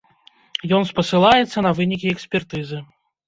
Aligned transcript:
Ён 0.77 0.87
спасылаецца 0.91 1.63
на 1.67 1.71
вынікі 1.79 2.07
экспертызы. 2.15 2.83